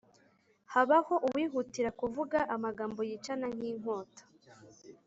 habaho 0.73 1.15
uwihutira 1.27 1.89
kuvuga 1.99 2.37
amagambo 2.55 2.99
yicana 3.09 3.47
nk’inkota, 3.55 4.23